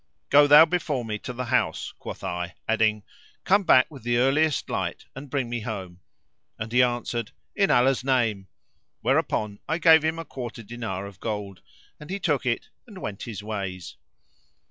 [0.31, 3.03] "Go thou before me to the house," quoth I, adding,
[3.43, 5.99] "Come back with the earliest light and bring me home;"
[6.57, 8.47] and he answered, "In Allah's name;"
[9.01, 11.61] whereupon I gave him a quarter dinar of gold,
[11.99, 13.97] and he took it and went his ways.